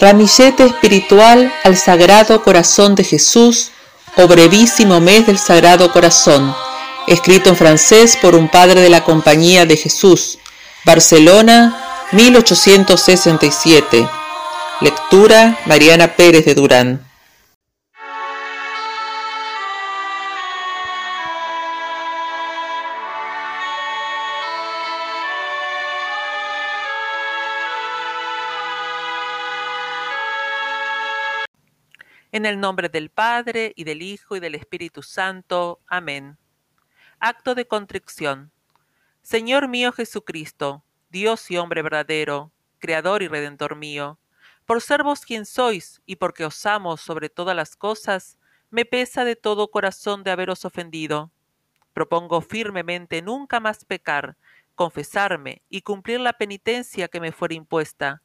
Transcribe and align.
Ramillete 0.00 0.64
espiritual 0.64 1.52
al 1.62 1.76
Sagrado 1.76 2.42
Corazón 2.42 2.94
de 2.94 3.04
Jesús 3.04 3.70
o 4.16 4.26
brevísimo 4.26 4.98
mes 4.98 5.26
del 5.26 5.36
Sagrado 5.36 5.92
Corazón, 5.92 6.56
escrito 7.06 7.50
en 7.50 7.56
francés 7.56 8.16
por 8.16 8.34
un 8.34 8.48
padre 8.48 8.80
de 8.80 8.88
la 8.88 9.04
Compañía 9.04 9.66
de 9.66 9.76
Jesús, 9.76 10.38
Barcelona, 10.86 12.08
1867. 12.12 14.08
Lectura 14.80 15.58
Mariana 15.66 16.16
Pérez 16.16 16.46
de 16.46 16.54
Durán. 16.54 17.09
En 32.32 32.46
el 32.46 32.60
nombre 32.60 32.88
del 32.88 33.10
Padre, 33.10 33.72
y 33.74 33.82
del 33.82 34.02
Hijo, 34.02 34.36
y 34.36 34.40
del 34.40 34.54
Espíritu 34.54 35.02
Santo. 35.02 35.80
Amén. 35.88 36.38
Acto 37.18 37.56
de 37.56 37.66
contrición. 37.66 38.52
Señor 39.20 39.66
mío 39.66 39.90
Jesucristo, 39.90 40.84
Dios 41.08 41.50
y 41.50 41.56
hombre 41.56 41.82
verdadero, 41.82 42.52
Creador 42.78 43.24
y 43.24 43.28
Redentor 43.28 43.74
mío, 43.74 44.20
por 44.64 44.80
ser 44.80 45.02
vos 45.02 45.22
quien 45.22 45.44
sois, 45.44 46.02
y 46.06 46.16
porque 46.16 46.44
os 46.44 46.64
amo 46.66 46.96
sobre 46.96 47.30
todas 47.30 47.56
las 47.56 47.74
cosas, 47.74 48.38
me 48.70 48.84
pesa 48.84 49.24
de 49.24 49.34
todo 49.34 49.72
corazón 49.72 50.22
de 50.22 50.30
haberos 50.30 50.64
ofendido. 50.64 51.32
Propongo 51.92 52.42
firmemente 52.42 53.22
nunca 53.22 53.58
más 53.58 53.84
pecar, 53.84 54.36
confesarme 54.76 55.62
y 55.68 55.82
cumplir 55.82 56.20
la 56.20 56.34
penitencia 56.34 57.08
que 57.08 57.20
me 57.20 57.32
fuera 57.32 57.54
impuesta. 57.54 58.22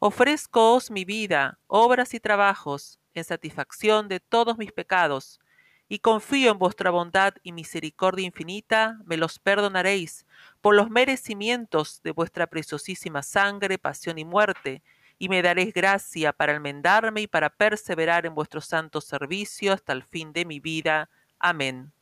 Ofrezcoos 0.00 0.90
mi 0.90 1.04
vida, 1.04 1.58
obras 1.66 2.14
y 2.14 2.18
trabajos, 2.18 2.98
en 3.14 3.24
satisfacción 3.24 4.08
de 4.08 4.20
todos 4.20 4.58
mis 4.58 4.72
pecados, 4.72 5.40
y 5.88 5.98
confío 5.98 6.52
en 6.52 6.58
vuestra 6.58 6.90
bondad 6.90 7.34
y 7.42 7.52
misericordia 7.52 8.24
infinita, 8.24 8.98
me 9.04 9.18
los 9.18 9.38
perdonaréis 9.38 10.24
por 10.62 10.74
los 10.74 10.88
merecimientos 10.88 12.00
de 12.02 12.12
vuestra 12.12 12.46
preciosísima 12.46 13.22
sangre, 13.22 13.76
pasión 13.76 14.18
y 14.18 14.24
muerte, 14.24 14.82
y 15.18 15.28
me 15.28 15.42
daréis 15.42 15.74
gracia 15.74 16.32
para 16.32 16.54
enmendarme 16.54 17.20
y 17.20 17.26
para 17.26 17.50
perseverar 17.50 18.26
en 18.26 18.34
vuestro 18.34 18.60
santo 18.60 19.00
servicio 19.00 19.72
hasta 19.72 19.92
el 19.92 20.02
fin 20.02 20.32
de 20.32 20.44
mi 20.44 20.60
vida. 20.60 21.10
Amén. 21.38 21.92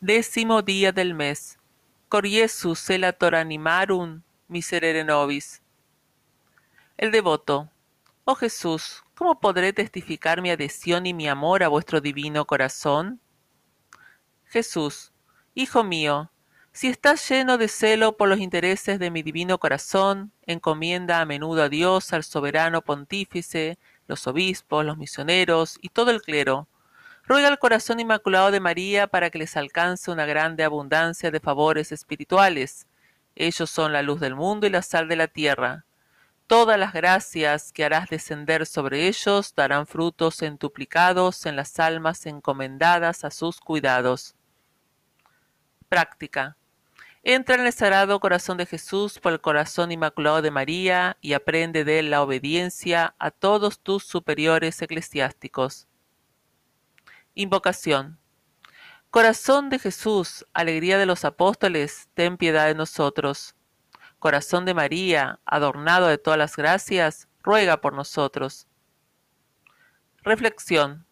Décimo 0.00 0.62
día 0.62 0.92
del 0.92 1.14
mes. 1.14 1.58
Coriesus 2.08 2.88
elator 2.90 3.34
animarum 3.34 4.22
miserere 4.48 5.04
nobis. 5.04 5.62
El 6.96 7.10
devoto. 7.10 7.68
Oh 8.24 8.34
Jesús, 8.34 9.04
¿Cómo 9.16 9.40
podré 9.40 9.72
testificar 9.72 10.42
mi 10.42 10.50
adhesión 10.50 11.06
y 11.06 11.14
mi 11.14 11.26
amor 11.26 11.62
a 11.62 11.68
vuestro 11.68 12.02
divino 12.02 12.44
corazón? 12.44 13.18
Jesús, 14.44 15.14
Hijo 15.54 15.82
mío, 15.84 16.30
si 16.72 16.88
estás 16.88 17.26
lleno 17.30 17.56
de 17.56 17.68
celo 17.68 18.18
por 18.18 18.28
los 18.28 18.40
intereses 18.40 18.98
de 18.98 19.10
mi 19.10 19.22
divino 19.22 19.56
corazón, 19.56 20.32
encomienda 20.42 21.22
a 21.22 21.24
menudo 21.24 21.62
a 21.62 21.70
Dios, 21.70 22.12
al 22.12 22.24
soberano 22.24 22.82
pontífice, 22.82 23.78
los 24.06 24.26
obispos, 24.26 24.84
los 24.84 24.98
misioneros 24.98 25.78
y 25.80 25.88
todo 25.88 26.10
el 26.10 26.20
clero. 26.20 26.68
Ruega 27.24 27.48
al 27.48 27.58
corazón 27.58 28.00
inmaculado 28.00 28.50
de 28.50 28.60
María 28.60 29.06
para 29.06 29.30
que 29.30 29.38
les 29.38 29.56
alcance 29.56 30.10
una 30.10 30.26
grande 30.26 30.62
abundancia 30.62 31.30
de 31.30 31.40
favores 31.40 31.90
espirituales. 31.90 32.86
Ellos 33.34 33.70
son 33.70 33.94
la 33.94 34.02
luz 34.02 34.20
del 34.20 34.34
mundo 34.34 34.66
y 34.66 34.70
la 34.70 34.82
sal 34.82 35.08
de 35.08 35.16
la 35.16 35.28
tierra. 35.28 35.85
Todas 36.46 36.78
las 36.78 36.92
gracias 36.92 37.72
que 37.72 37.84
harás 37.84 38.08
descender 38.08 38.66
sobre 38.66 39.08
ellos 39.08 39.52
darán 39.56 39.84
frutos 39.84 40.42
entuplicados 40.42 41.44
en 41.44 41.56
las 41.56 41.80
almas 41.80 42.24
encomendadas 42.24 43.24
a 43.24 43.32
sus 43.32 43.58
cuidados. 43.58 44.36
Práctica. 45.88 46.56
Entra 47.24 47.56
en 47.56 47.66
el 47.66 47.72
sagrado 47.72 48.20
corazón 48.20 48.58
de 48.58 48.66
Jesús 48.66 49.18
por 49.18 49.32
el 49.32 49.40
corazón 49.40 49.90
inmaculado 49.90 50.40
de 50.40 50.52
María 50.52 51.16
y 51.20 51.32
aprende 51.32 51.82
de 51.82 51.98
él 51.98 52.10
la 52.10 52.22
obediencia 52.22 53.16
a 53.18 53.32
todos 53.32 53.80
tus 53.80 54.04
superiores 54.04 54.80
eclesiásticos. 54.80 55.88
Invocación. 57.34 58.20
Corazón 59.10 59.68
de 59.68 59.80
Jesús, 59.80 60.46
alegría 60.52 60.96
de 60.96 61.06
los 61.06 61.24
apóstoles, 61.24 62.08
ten 62.14 62.36
piedad 62.36 62.66
de 62.66 62.76
nosotros. 62.76 63.55
Corazón 64.26 64.64
de 64.64 64.74
María, 64.74 65.38
adornado 65.46 66.08
de 66.08 66.18
todas 66.18 66.36
las 66.36 66.56
gracias, 66.56 67.28
ruega 67.44 67.80
por 67.80 67.92
nosotros. 67.92 68.66
Reflexión. 70.24 71.06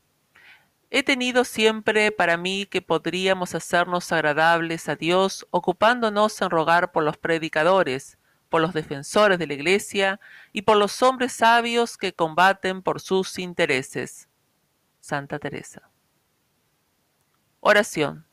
He 0.91 1.05
tenido 1.05 1.45
siempre 1.45 2.11
para 2.11 2.37
mí 2.37 2.67
que 2.67 2.83
podríamos 2.83 3.55
hacernos 3.55 4.11
agradables 4.11 4.89
a 4.89 4.97
Dios 4.97 5.47
ocupándonos 5.53 6.43
en 6.43 6.51
rogar 6.51 6.91
por 6.91 7.05
los 7.05 7.17
predicadores, 7.17 8.19
por 8.49 8.61
los 8.61 8.73
defensores 8.73 9.39
de 9.39 9.47
la 9.47 9.55
Iglesia 9.55 10.19
y 10.53 10.63
por 10.63 10.77
los 10.77 11.01
hombres 11.01 11.35
sabios 11.35 11.97
que 11.97 12.15
combaten 12.15 12.83
por 12.83 13.01
sus 13.01 13.39
intereses. 13.39 14.29
Santa 14.99 15.39
Teresa. 15.39 15.89
Oración. 17.61 18.27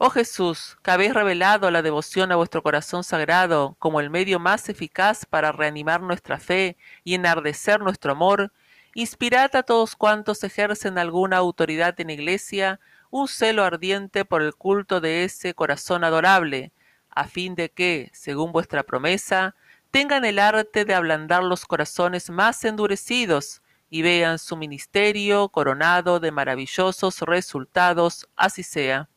Oh 0.00 0.10
Jesús, 0.10 0.78
que 0.84 0.92
habéis 0.92 1.12
revelado 1.12 1.72
la 1.72 1.82
devoción 1.82 2.30
a 2.30 2.36
vuestro 2.36 2.62
corazón 2.62 3.02
sagrado 3.02 3.74
como 3.80 3.98
el 3.98 4.10
medio 4.10 4.38
más 4.38 4.68
eficaz 4.68 5.26
para 5.26 5.50
reanimar 5.50 6.00
nuestra 6.02 6.38
fe 6.38 6.76
y 7.02 7.14
enardecer 7.14 7.80
nuestro 7.80 8.12
amor, 8.12 8.52
inspirad 8.94 9.56
a 9.56 9.64
todos 9.64 9.96
cuantos 9.96 10.44
ejercen 10.44 10.98
alguna 10.98 11.38
autoridad 11.38 11.98
en 12.00 12.10
iglesia 12.10 12.78
un 13.10 13.26
celo 13.26 13.64
ardiente 13.64 14.24
por 14.24 14.40
el 14.42 14.54
culto 14.54 15.00
de 15.00 15.24
ese 15.24 15.54
corazón 15.54 16.04
adorable, 16.04 16.70
a 17.10 17.24
fin 17.24 17.56
de 17.56 17.68
que, 17.68 18.10
según 18.12 18.52
vuestra 18.52 18.84
promesa, 18.84 19.56
tengan 19.90 20.24
el 20.24 20.38
arte 20.38 20.84
de 20.84 20.94
ablandar 20.94 21.42
los 21.42 21.66
corazones 21.66 22.30
más 22.30 22.64
endurecidos 22.64 23.62
y 23.90 24.02
vean 24.02 24.38
su 24.38 24.56
ministerio 24.56 25.48
coronado 25.48 26.20
de 26.20 26.30
maravillosos 26.30 27.20
resultados, 27.22 28.28
así 28.36 28.62
sea. 28.62 29.08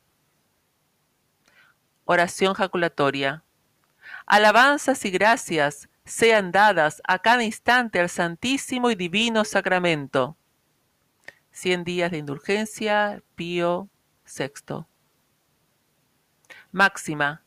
Oración 2.06 2.54
jaculatoria. 2.54 3.44
Alabanzas 4.26 5.06
y 5.06 5.12
gracias 5.12 5.90
sean 6.06 6.52
dadas 6.52 7.02
a 7.08 7.20
cada 7.20 7.44
instante 7.44 8.00
al 8.00 8.10
Santísimo 8.10 8.90
y 8.90 8.96
Divino 8.96 9.46
Sacramento. 9.46 10.36
Cien 11.52 11.84
días 11.84 12.12
de 12.12 12.18
indulgencia, 12.18 13.22
Pío 13.36 13.90
VI. 14.26 14.86
Máxima. 16.72 17.44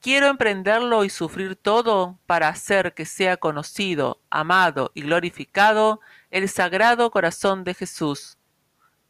Quiero 0.00 0.26
emprenderlo 0.26 1.04
y 1.04 1.10
sufrir 1.10 1.56
todo 1.56 2.18
para 2.26 2.48
hacer 2.48 2.92
que 2.92 3.06
sea 3.06 3.38
conocido, 3.38 4.20
amado 4.28 4.90
y 4.92 5.02
glorificado 5.02 6.00
el 6.30 6.48
Sagrado 6.50 7.10
Corazón 7.10 7.64
de 7.64 7.72
Jesús. 7.72 8.36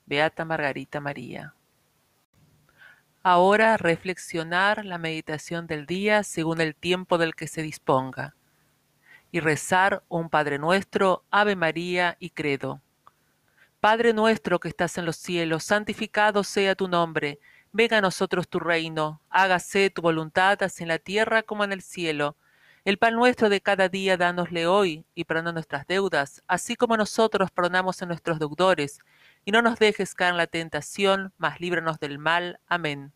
Beata 0.07 0.45
Margarita 0.45 1.01
María. 1.01 1.55
Ahora 3.27 3.79
reflexionar 3.79 4.85
la 4.85 4.99
meditación 4.99 5.67
del 5.67 5.87
día 5.87 6.25
según 6.25 6.61
el 6.61 6.75
tiempo 6.75 7.17
del 7.17 7.35
que 7.35 7.49
se 7.49 7.63
disponga 7.63 8.37
y 9.33 9.41
rezar 9.41 10.05
un 10.11 10.29
Padre 10.29 10.59
nuestro, 10.59 11.25
Ave 11.31 11.57
María 11.57 12.19
y 12.21 12.29
Credo. 12.29 12.83
Padre 13.81 14.13
nuestro 14.13 14.61
que 14.61 14.69
estás 14.69 14.99
en 14.99 15.07
los 15.07 15.17
cielos, 15.17 15.65
santificado 15.65 16.45
sea 16.45 16.75
tu 16.75 16.87
nombre, 16.87 17.39
venga 17.73 17.97
a 17.97 18.03
nosotros 18.03 18.47
tu 18.47 18.61
reino, 18.61 19.23
hágase 19.31 19.89
tu 19.89 20.03
voluntad 20.03 20.63
así 20.63 20.83
en 20.83 20.91
la 20.91 20.99
tierra 20.99 21.43
como 21.43 21.65
en 21.65 21.73
el 21.73 21.81
cielo. 21.81 22.37
El 22.85 22.99
pan 22.99 23.15
nuestro 23.15 23.49
de 23.49 23.63
cada 23.63 23.89
día 23.89 24.19
dánosle 24.19 24.67
hoy 24.67 25.07
y 25.15 25.25
perdona 25.25 25.53
nuestras 25.53 25.87
deudas, 25.87 26.43
así 26.47 26.77
como 26.77 26.99
nosotros 26.99 27.51
perdonamos 27.51 28.03
a 28.03 28.07
nuestros 28.07 28.39
deudores 28.39 28.99
y 29.45 29.53
no 29.53 29.63
nos 29.63 29.79
dejes 29.79 30.15
caer 30.15 30.33
en 30.33 30.37
la 30.39 30.47
tentación, 30.47 31.33
mas 31.39 31.61
líbranos 31.61 32.01
del 32.01 32.19
mal. 32.19 32.61
Amén. 32.67 33.13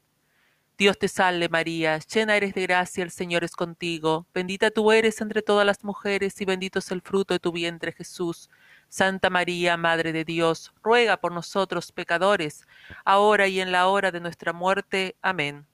Dios 0.79 0.97
te 0.97 1.09
salve 1.09 1.49
María, 1.49 1.99
llena 1.99 2.37
eres 2.37 2.55
de 2.55 2.63
gracia, 2.63 3.03
el 3.03 3.11
Señor 3.11 3.43
es 3.43 3.57
contigo, 3.57 4.29
bendita 4.33 4.71
tú 4.71 4.93
eres 4.93 5.21
entre 5.21 5.43
todas 5.43 5.67
las 5.67 5.83
mujeres 5.83 6.41
y 6.41 6.45
bendito 6.45 6.79
es 6.79 6.93
el 6.93 7.03
fruto 7.03 7.35
de 7.35 7.41
tu 7.41 7.51
vientre 7.51 7.91
Jesús. 7.91 8.49
Santa 8.89 9.29
María, 9.29 9.77
Madre 9.77 10.13
de 10.13 10.25
Dios, 10.25 10.73
ruega 10.83 11.17
por 11.17 11.33
nosotros 11.33 11.91
pecadores, 11.91 12.65
ahora 13.05 13.49
y 13.49 13.61
en 13.61 13.73
la 13.73 13.89
hora 13.89 14.13
de 14.13 14.21
nuestra 14.21 14.53
muerte. 14.53 15.17
Amén. 15.21 15.67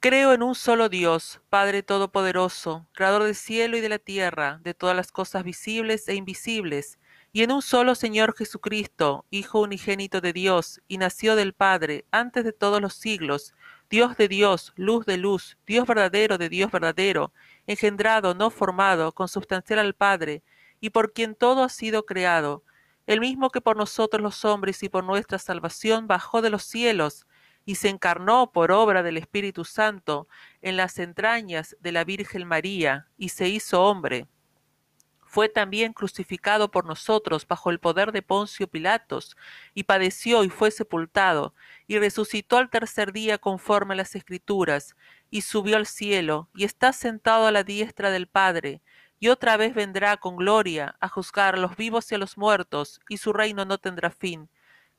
Creo 0.00 0.32
en 0.32 0.42
un 0.42 0.54
solo 0.54 0.88
Dios, 0.88 1.40
Padre 1.50 1.82
Todopoderoso, 1.82 2.86
Creador 2.92 3.24
del 3.24 3.34
cielo 3.34 3.76
y 3.76 3.80
de 3.80 3.88
la 3.88 3.98
tierra, 3.98 4.60
de 4.62 4.72
todas 4.72 4.96
las 4.96 5.12
cosas 5.12 5.44
visibles 5.44 6.08
e 6.08 6.14
invisibles, 6.14 6.98
y 7.36 7.42
en 7.42 7.52
un 7.52 7.60
solo 7.60 7.94
Señor 7.94 8.34
Jesucristo, 8.34 9.26
Hijo 9.28 9.60
unigénito 9.60 10.22
de 10.22 10.32
Dios, 10.32 10.80
y 10.88 10.96
nació 10.96 11.36
del 11.36 11.52
Padre 11.52 12.06
antes 12.10 12.44
de 12.44 12.54
todos 12.54 12.80
los 12.80 12.94
siglos, 12.94 13.52
Dios 13.90 14.16
de 14.16 14.26
Dios, 14.26 14.72
luz 14.74 15.04
de 15.04 15.18
luz, 15.18 15.58
Dios 15.66 15.86
verdadero 15.86 16.38
de 16.38 16.48
Dios 16.48 16.72
verdadero, 16.72 17.34
engendrado, 17.66 18.34
no 18.34 18.48
formado, 18.48 19.12
consubstancial 19.12 19.80
al 19.80 19.92
Padre, 19.92 20.44
y 20.80 20.88
por 20.88 21.12
quien 21.12 21.34
todo 21.34 21.62
ha 21.62 21.68
sido 21.68 22.06
creado, 22.06 22.64
el 23.06 23.20
mismo 23.20 23.50
que 23.50 23.60
por 23.60 23.76
nosotros 23.76 24.22
los 24.22 24.46
hombres 24.46 24.82
y 24.82 24.88
por 24.88 25.04
nuestra 25.04 25.38
salvación 25.38 26.06
bajó 26.06 26.40
de 26.40 26.48
los 26.48 26.62
cielos 26.62 27.26
y 27.66 27.74
se 27.74 27.90
encarnó 27.90 28.50
por 28.50 28.72
obra 28.72 29.02
del 29.02 29.18
Espíritu 29.18 29.66
Santo 29.66 30.26
en 30.62 30.78
las 30.78 30.98
entrañas 30.98 31.76
de 31.80 31.92
la 31.92 32.04
Virgen 32.04 32.48
María 32.48 33.08
y 33.18 33.28
se 33.28 33.46
hizo 33.50 33.82
hombre. 33.82 34.26
Fue 35.36 35.50
también 35.50 35.92
crucificado 35.92 36.70
por 36.70 36.86
nosotros 36.86 37.46
bajo 37.46 37.68
el 37.68 37.78
poder 37.78 38.10
de 38.10 38.22
Poncio 38.22 38.68
Pilatos, 38.68 39.36
y 39.74 39.82
padeció 39.82 40.44
y 40.44 40.48
fue 40.48 40.70
sepultado, 40.70 41.52
y 41.86 41.98
resucitó 41.98 42.56
al 42.56 42.70
tercer 42.70 43.12
día 43.12 43.36
conforme 43.36 43.92
a 43.92 43.98
las 43.98 44.16
Escrituras, 44.16 44.96
y 45.28 45.42
subió 45.42 45.76
al 45.76 45.84
cielo, 45.84 46.48
y 46.54 46.64
está 46.64 46.94
sentado 46.94 47.46
a 47.46 47.52
la 47.52 47.64
diestra 47.64 48.10
del 48.10 48.28
Padre, 48.28 48.80
y 49.20 49.28
otra 49.28 49.58
vez 49.58 49.74
vendrá 49.74 50.16
con 50.16 50.36
gloria 50.36 50.96
a 51.00 51.08
juzgar 51.10 51.56
a 51.56 51.58
los 51.58 51.76
vivos 51.76 52.10
y 52.10 52.14
a 52.14 52.18
los 52.18 52.38
muertos, 52.38 53.02
y 53.10 53.18
su 53.18 53.34
reino 53.34 53.66
no 53.66 53.76
tendrá 53.76 54.08
fin. 54.08 54.48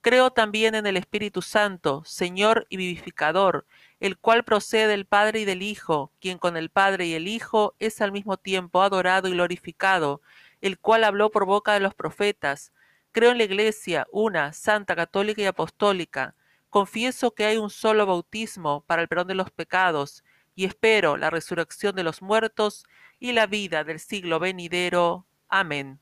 Creo 0.01 0.30
también 0.30 0.75
en 0.75 0.86
el 0.86 0.98
Espíritu 0.98 1.42
Santo, 1.42 2.04
Señor 2.06 2.68
y 2.69 2.78
vivificador, 2.78 3.66
el 3.99 4.17
cual 4.17 4.44
procede 4.44 4.88
del 4.88 5.05
Padre 5.05 5.41
y 5.41 5.45
del 5.45 5.61
Hijo, 5.61 6.11
quien 6.19 6.38
con 6.38 6.57
el 6.57 6.69
Padre 6.69 7.07
y 7.07 7.13
el 7.13 7.27
Hijo 7.27 7.75
es 7.79 8.01
al 8.01 8.11
mismo 8.11 8.38
tiempo 8.38 8.81
adorado 8.81 9.27
y 9.27 9.31
glorificado, 9.31 10.21
el 10.61 10.79
cual 10.79 11.03
habló 11.03 11.31
por 11.31 11.45
boca 11.45 11.73
de 11.73 11.79
los 11.79 11.95
profetas. 11.95 12.73
Creo 13.11 13.31
en 13.31 13.39
la 13.39 13.45
Iglesia, 13.45 14.05
una, 14.11 14.53
santa, 14.53 14.95
católica 14.95 15.41
y 15.41 15.45
apostólica. 15.45 16.35
Confieso 16.69 17.33
que 17.33 17.45
hay 17.45 17.57
un 17.57 17.69
solo 17.69 18.05
bautismo 18.05 18.83
para 18.85 19.01
el 19.01 19.07
perdón 19.07 19.27
de 19.27 19.35
los 19.35 19.51
pecados, 19.51 20.23
y 20.53 20.65
espero 20.65 21.17
la 21.17 21.29
resurrección 21.29 21.95
de 21.95 22.03
los 22.03 22.21
muertos 22.21 22.83
y 23.19 23.31
la 23.31 23.47
vida 23.47 23.83
del 23.83 23.99
siglo 23.99 24.39
venidero. 24.39 25.25
Amén. 25.49 25.99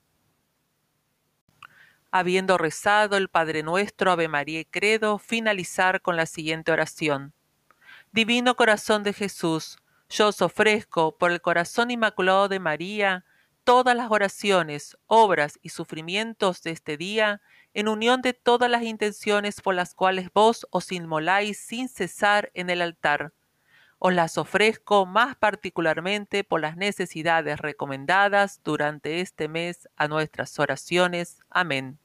Habiendo 2.09 2.57
rezado 2.57 3.17
el 3.17 3.27
Padre 3.27 3.63
Nuestro, 3.63 4.11
Ave 4.11 4.29
María 4.29 4.61
y 4.61 4.65
Credo, 4.65 5.17
finalizar 5.19 6.01
con 6.01 6.15
la 6.15 6.25
siguiente 6.25 6.71
oración. 6.71 7.34
Divino 8.15 8.55
Corazón 8.55 9.03
de 9.03 9.11
Jesús, 9.11 9.77
yo 10.07 10.29
os 10.29 10.41
ofrezco 10.41 11.17
por 11.17 11.31
el 11.31 11.41
corazón 11.41 11.91
inmaculado 11.91 12.47
de 12.47 12.61
María 12.61 13.25
todas 13.65 13.93
las 13.93 14.09
oraciones, 14.09 14.97
obras 15.05 15.59
y 15.61 15.67
sufrimientos 15.67 16.63
de 16.63 16.71
este 16.71 16.95
día, 16.95 17.41
en 17.73 17.89
unión 17.89 18.21
de 18.21 18.31
todas 18.31 18.71
las 18.71 18.83
intenciones 18.83 19.59
por 19.59 19.75
las 19.75 19.93
cuales 19.93 20.29
vos 20.33 20.65
os 20.69 20.93
inmoláis 20.93 21.59
sin 21.59 21.89
cesar 21.89 22.51
en 22.53 22.69
el 22.69 22.81
altar 22.81 23.33
os 23.99 24.13
las 24.13 24.37
ofrezco 24.37 25.05
más 25.05 25.35
particularmente 25.35 26.45
por 26.45 26.61
las 26.61 26.77
necesidades 26.77 27.59
recomendadas 27.59 28.61
durante 28.63 29.19
este 29.19 29.49
mes 29.49 29.89
a 29.97 30.07
nuestras 30.07 30.57
oraciones. 30.57 31.39
Amén. 31.49 31.99